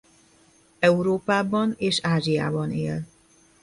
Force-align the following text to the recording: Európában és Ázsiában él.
Európában 0.79 1.73
és 1.77 1.99
Ázsiában 2.01 2.71
él. 2.71 3.07